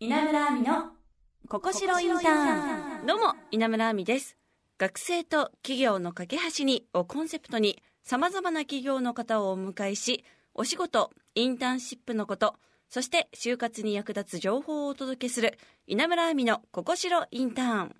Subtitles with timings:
[0.00, 0.92] 稲村亜美の
[1.48, 3.06] ここしろインターン。
[3.08, 4.36] どうも稲村亜美です。
[4.78, 10.24] 学生と企業の架け橋にをコンセプトにさまざまな企業の方をお迎えし
[10.54, 12.54] お仕事インターンシップのこと
[12.88, 15.58] そして就活に役立つ情報をお届けする
[15.88, 17.96] 稲村亜美のここしろインターン。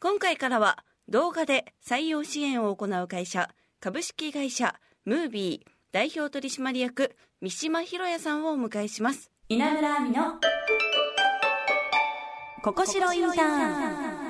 [0.00, 3.48] 今回からは動画で採用支援を行う会社
[3.80, 4.74] 株式会社
[5.06, 9.30] ムービー代表取締役三島博也さんをお迎えします。
[9.48, 10.61] 稲村亜美の
[12.62, 14.22] ここしろインターン。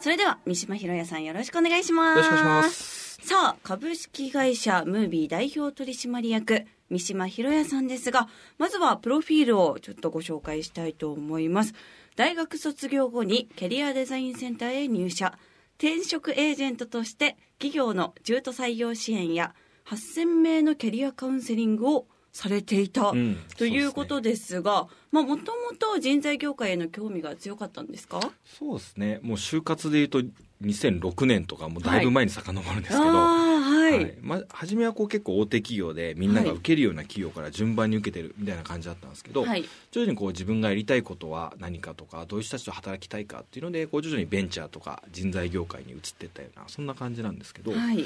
[0.00, 2.18] それでは三島博也さんよろしくお願いします。
[2.18, 3.18] よろしくお願いします。
[3.22, 11.72] さあ株式会社ムービー代表取締役三島博也さんですがまずはプロフィールをちょっとご紹介したいと思います。
[12.16, 15.38] 大学卒業後にキャリアデザインセンターへ入社。
[15.78, 19.54] 転職エージェントとして企業の中途採用支援や
[19.86, 23.38] 8000名のキャリアカウンセリングをされていた、うん。
[23.56, 28.20] ということですがまあもともと人材業界への興味が強かったんですか？
[28.44, 29.18] そうですね。
[29.22, 30.22] もう就活でいうと
[30.62, 33.59] 2006年とかもうだいぶ前に遡るんですけど、ああ
[33.90, 34.14] はい、はい。
[34.20, 39.64] まあ、初めはこう結構大手企業でみんなが受けるような企業から順番に受けてるみたいな感じだったんですけど、はい。
[39.90, 48.04] 徐々にこう自分がやりたいことは何かとかどういう人たちと働きたいかっていうのでこう徐々にベンチャーとか人材業界に移っていったようなそんな感じなんですけど、やっはい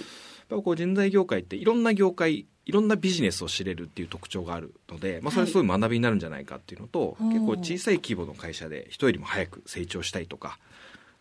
[0.48, 7.34] ぱこう人材業界っていろんな業界いろんなビジネスを知れるっていう特徴があるので、まあ、それはすごい学びになるんじゃないかっていうのと、はい。
[7.34, 10.58] 結構小さい規模の会社で人よりも早く成長したいとか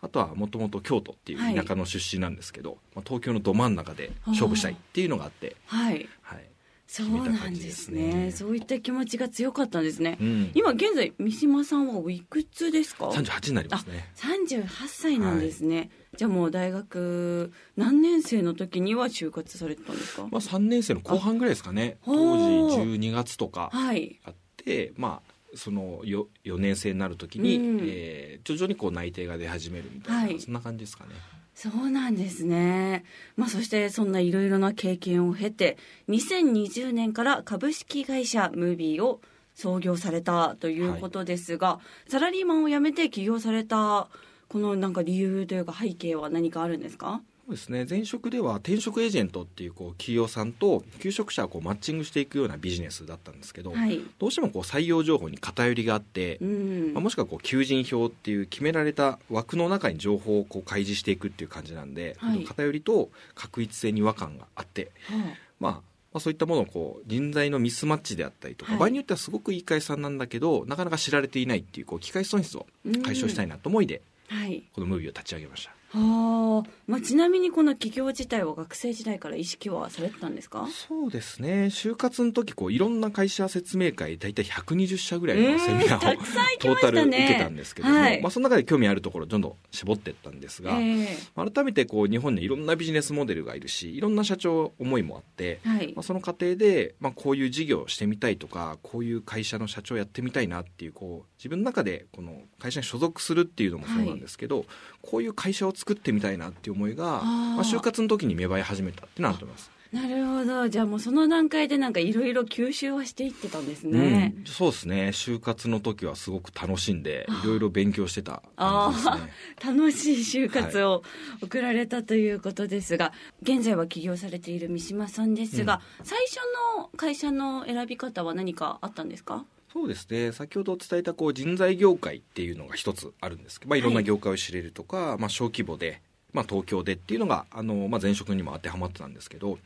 [0.04, 6.10] あとはもともと京都っていう田舎の出身なんですけど、まあ、東京のど真ん中で勝負したいっていうのがあって、はい。
[6.22, 6.50] はい。
[6.86, 8.26] そうなんですね。
[8.26, 8.32] ね。
[8.32, 14.12] そういった気持ちが強かったんですね、うん、今現在三島さんはおいくつですか？38になりますね。
[14.18, 20.28] 38歳なんですね、じゃあもう大学何年生の時には就活されてたんですか？
[20.30, 21.98] まあ、3年生の後半ぐらいですかね。
[22.04, 27.80] あ当時ほう12月とかはいあってまあその 4, 4年生になる時に、うん。
[27.84, 30.40] えー徐々にこう内定が出始めるみたいな、はい。
[30.40, 31.12] そんな感じですかね。
[31.56, 33.06] そうなんですね、
[33.38, 35.78] まあ、そしてそんないろいろな経験を経て
[36.10, 39.22] 2020年から株式会社ムービーを
[39.54, 44.10] 創業されたということですが、サラリーマンを辞めて起業された
[44.48, 47.22] このなんか理由というか背景は何かあるんですか？
[47.46, 47.86] そうですね。
[47.90, 54.00] 前職では転職エージェントっていうこう企業さんと求職者をこうマッチングしていくようなビジネスだったんですけど、はい。
[54.18, 56.94] どうしてもこう採用情報に偏りがあって、うん。
[56.94, 62.46] まあ、もしくはこう求人票っていう決められた枠の中に情報をこう開示していくっていう感じなんで、はい。
[62.46, 65.18] 偏りと確一性に違和感があって、は
[65.60, 65.82] まあ、ま
[66.14, 68.80] あそういったものをこう人材のミスマッチであったりとか、はい。
[68.80, 72.68] 場合によってはすごくいい会社さんなんだけどなかなか知られていないっていうこう機会損失を
[73.04, 74.64] 解消したいなと思いで、あはい。
[74.74, 75.76] このムービーを立ち上げました。
[75.96, 80.68] はあ、まあ、ちなみにこの企業自体は学生時代から意識はされてたんですか？
[80.72, 81.66] そうですね。
[81.66, 88.22] 就活の時こういろんな会社説明会大体120社ぐらいのセミナーをうんたくさん行きトータル受けたんですけども、はい。
[88.22, 95.94] まあ、その中で興味あるところをどんどん絞っていったんですが、え改めてこう日本にいろんなビジネスモデルがいるしいろんな社長思いもあって、えはい。
[95.96, 104.66] まあ、その過程で、まあ、こういう事業をしてみたいとかこういう会社の社長やってみたいなっていうこう自分の中でこの会社に所属するっていうのもそうなんですけど、
[105.02, 109.74] こういう会社を作ってみたいなっていう思いがまあ、就活の時に芽生え始めたっていうのはあると思います。
[109.94, 110.70] なるほど。
[110.70, 115.10] じゃあもうその段階でなんかいろいろ吸収はしていってたんですね、うん、そうですね。
[115.10, 119.34] 就活の時はすごく楽しんであいろいろ勉強してた感じですね。
[119.64, 121.04] 楽しい就活を
[121.44, 123.14] 送られたということですが、
[123.44, 126.38] 現在は起業されている三島さんですが、最初
[126.80, 129.46] の会社の選び方は何かあったんですか？
[129.74, 130.32] そうですね。
[130.32, 133.82] 先ほど伝えたこう人材業界っていうのが一つあるんですけど、まあ、い。
[133.82, 139.58] ろんな業界を知れるとか、まあ、小規模で、まあ、東京でっていうのがあの、まあ、前職にも当てはまってたんですけど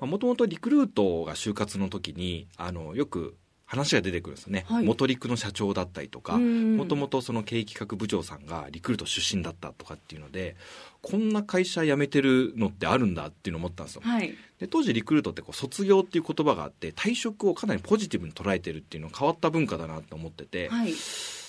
[0.00, 3.36] もともとリクルートが就活の時にあのよく
[3.72, 4.84] 話が出てくるんですよね、はい。
[4.84, 6.76] 元陸の社長だったりとかうん。
[6.76, 10.56] もともとその経営企画部長さんがリクルート出身だったとかっていうので
[11.00, 14.02] こんな会社辞めてるのってあるんだっていうのを思ったんですよ。
[14.04, 14.34] はい。
[14.60, 20.92] で当時リクルートってこう卒業っていう言葉があって退職をかなりポジティブに捉えてるっていうのは変わった文化だなと思ってて、はい。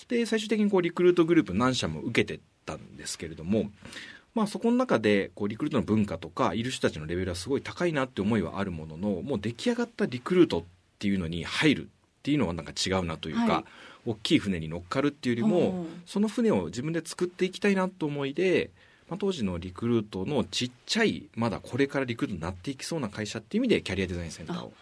[0.08, 3.70] で最終的にこうリクルートグループ何社も受けてったんですけれども、
[4.34, 10.64] まあ、そこの中でこうリクルートの文化とかいる人たちのレベルはすごい高いなって思いはあるもののもう出来上がったリクルートっ
[11.00, 11.90] ていうのに入る
[12.24, 13.64] っていうのはなんか違うなというか、はい。
[14.06, 18.72] 大きい船に乗っかるっていうよりほもうその船を自分で作っていきたいなと思いで、
[19.10, 24.74] まあ、当時のリクルートのちっちゃいまだこれからリクルートになっていきそうな会社っていう意味でキャリアデザインセンターを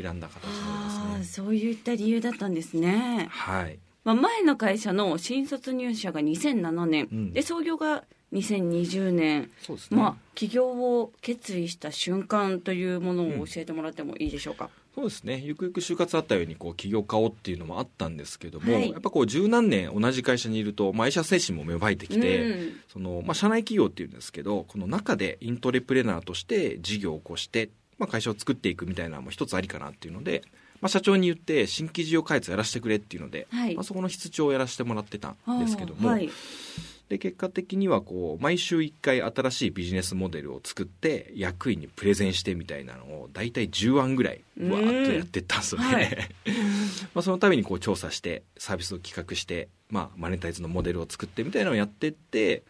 [0.00, 1.24] 選んだ形なりますね。
[1.24, 3.78] そういった理由だったんですね、はい。
[4.04, 7.32] まあ、前の会社の新卒入社が2007年、うん。
[7.32, 9.48] で創業が2020年、ね、
[9.90, 15.42] まあ、起業を決意した瞬間というものを教えてもらってもいいでしょうか、そうですね。
[15.44, 18.90] ゆくゆく就活あったようにこう起業家をっていうのもあったんですけども、はい。
[18.90, 22.72] やっぱこう十何年同じ会社にいると、まあ、愛社精神も芽生えてきて、うん。
[22.90, 30.42] そのまあ、社内企業っていうんですけどこの中でイントレプレナーとして事業を起こして、まあ、会社を作っていくみたいなのも一つありかなっていうので、
[30.80, 33.74] まあ、社長に言って新規事業開発やらせてくれっていうので、はい。
[33.74, 36.30] まあ、そこの室長をやらせてもらってたんですけども、はい
[37.08, 45.94] で結果的にはこう毎週1回新しいビジネスモデルを作って役員にプレゼンしてみたいなのを大体10案ぐらいわーっとやってったんですよね、うん。
[45.94, 46.18] はい。
[47.14, 52.64] まあそのためにこう調査してサービスを企画して、まあ、マネタイズのモデルを作ってみたいなのをやってって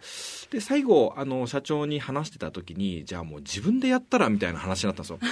[0.51, 5.19] で最後あの社長に話してた時にじゃあもう自分でやったらみたいな話になったんですよ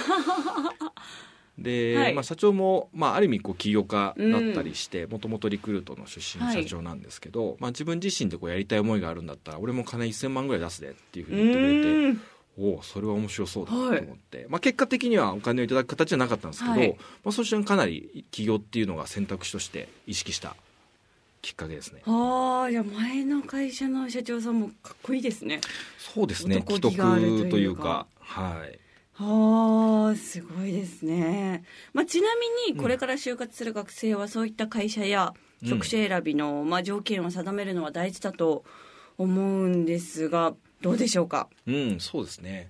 [1.57, 2.13] で、はい。
[2.13, 12.21] まあ、社長も、まあ、ある意味こう起業家だったりしてもともとリクルートの出身の社長なんですけど、まあ、自分自身でこうやりたい思いがあるんだったら俺も金1000万ぐらい出すでっていうふうに言ってくれてうん。
[12.57, 16.95] おおそれは面白そうだと思って、まあ、結果的にはお金をいただく形じゃなかったんですけど、はい。
[17.23, 20.55] まあ、そしてかなり起業っていうのが選択肢として意識した
[21.41, 22.01] きっかけですね。
[22.05, 25.59] ああいや前の会社の社長さんもかっこいいですね。
[25.99, 26.57] そうですね。
[26.57, 28.79] 男既得というかはい
[29.17, 31.63] はあすごいですね、
[31.93, 32.27] まあ、ちな
[32.67, 35.33] みにこれから就活する学生はそういった会社や
[35.63, 35.69] うん。
[35.69, 38.65] 職種選びの、まあ、条件を定めるのは大事だと
[39.17, 41.47] 思うんですがどうでしょうか？
[41.65, 42.69] うんそうですね。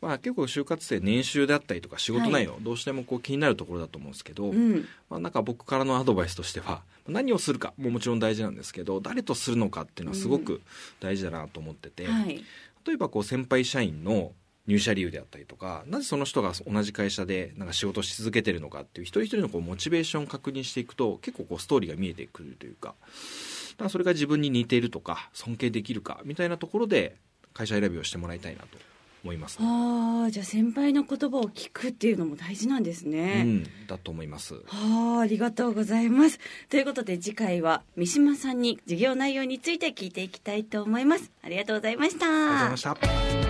[0.00, 4.86] まあ、結構就活生年収であったりとか仕事内容、どうしてもこう気になるところだと思うんですけど、うん。
[5.10, 10.62] まあ、なんか僕からのアドバイスとしては何をするかももちろん大事なんですけど誰とするのかっていうのはすごく
[11.00, 12.42] 大事だなと思ってて、はい。
[12.86, 14.32] 例えばこう先輩社員の
[14.66, 27.16] 入社理由であったりとかなぜその人が同じ会社でなんか仕事をし続けてるのかっていう一人一人のこうモチベーションを確認していくと結構こうストーリーが見えてくるというかだからそれが自分に似ているとか尊敬できるかみたいなところで
[27.52, 28.78] 会社選びをしてもらいたいなと
[29.22, 34.54] 思います、ねああじゃあ先輩の言葉を聞くっていうのも大事なんですうね、ん、だと思います。
[34.66, 36.38] はあありがとうございます。
[36.68, 41.30] ということで次回は三島さんに授業内容について聞いていきたいと思います。
[41.42, 42.26] ありがとうございました。
[42.26, 43.49] ありがとうございました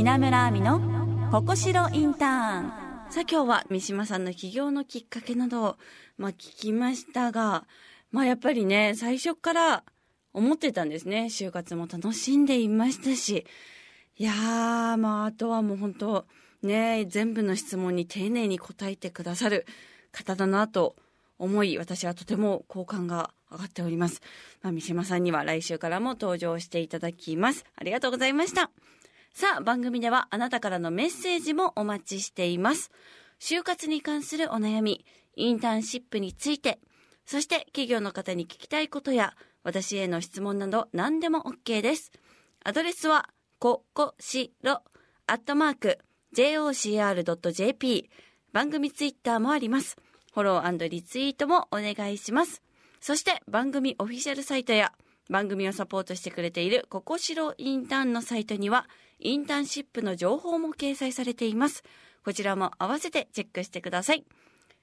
[0.00, 0.80] 稲村亜美の
[1.30, 2.68] ここしろインターン。
[3.10, 5.76] さあ今日は三島さんの起業のきっかけなどを、
[6.16, 7.66] まあ、聞きましたが、
[8.10, 9.84] まあ、やっぱりね最初から
[10.32, 11.26] 思ってたんですね。
[11.26, 13.44] 就活も楽しんでいましたし。
[14.16, 16.24] いやーまああとはもう本当
[16.62, 19.66] ね全部の質問に丁寧に答えてくださる
[20.12, 20.96] 方だなと
[21.38, 24.22] 思い私はとても好感が上がっております、
[24.62, 27.66] まあ、三島さんには来週からも登場していただきます。
[27.76, 28.70] ありがとうございました。
[29.32, 32.90] さあ番組ではあなたからのメッセージもお待ちしています。
[33.40, 35.04] 就活に関するお悩み
[35.36, 36.78] インターンシップについて
[37.24, 42.12] そして企業の方に聞きたいことや私への質問など何でも OK です。
[42.64, 43.28] アドレスは
[43.58, 44.82] ここしろ
[45.26, 45.98] アットマーク
[46.36, 48.10] jocr.jp
[48.52, 49.96] 番組ツイッターもあります。
[50.32, 52.62] フォローリツイートもお願いします。
[53.00, 54.92] そして番組オフィシャルサイトや
[55.30, 58.88] 番組をサポートしてくれているここしろインターンのサイトには
[59.20, 61.84] インターンシップの情報も掲載されています。
[62.24, 64.24] こちらも合わせてチェックしてください。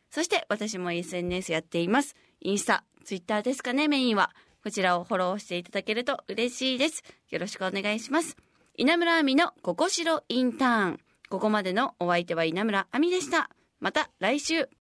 [0.09, 2.15] そして私も SNS やっています。
[2.39, 4.31] インスタツイッターですかねメインは。
[4.63, 7.03] こちらをフォローしていただけると嬉しいです。
[7.29, 8.35] よろしくお願いします。
[8.75, 10.99] 稲村亜美のここしろインターン。
[11.29, 13.49] ここまでのお相手は稲村亜美でした。
[13.79, 14.69] また来週。